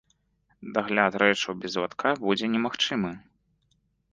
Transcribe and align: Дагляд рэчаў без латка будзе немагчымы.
Дагляд 0.77 1.13
рэчаў 1.23 1.51
без 1.65 1.73
латка 1.81 2.09
будзе 2.25 2.45
немагчымы. 2.55 3.11